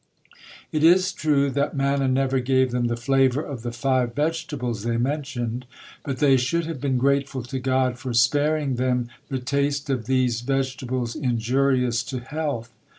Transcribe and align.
It 0.71 0.83
is 0.83 1.13
true 1.13 1.51
that 1.51 1.75
manna 1.75 2.07
never 2.07 2.39
gave 2.39 2.71
them 2.71 2.87
the 2.87 2.95
flavor 2.97 3.43
of 3.43 3.61
the 3.61 3.71
five 3.71 4.15
vegetables 4.15 4.81
they 4.81 4.97
mentioned, 4.97 5.67
but 6.01 6.17
they 6.17 6.37
should 6.37 6.65
have 6.65 6.81
been 6.81 6.97
grateful 6.97 7.43
to 7.43 7.59
God 7.59 7.99
for 7.99 8.11
sparing 8.15 8.77
them 8.77 9.09
the 9.29 9.37
taste 9.37 9.91
of 9.91 10.07
these 10.07 10.41
vegetables 10.41 11.15
injurious 11.15 12.01
to 12.05 12.19
health. 12.19 12.71